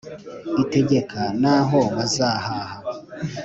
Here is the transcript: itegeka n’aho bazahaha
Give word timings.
itegeka 0.63 1.21
n’aho 1.41 1.79
bazahaha 1.95 2.75